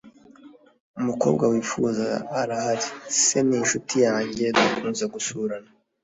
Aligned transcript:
mukobwa 1.05 1.43
wifuza 1.53 2.07
arahari. 2.41 2.85
Se 3.23 3.37
ni 3.47 3.55
inshuti 3.59 3.95
yange 4.05 4.45
dukunze 4.57 5.03
gusurana. 5.13 5.69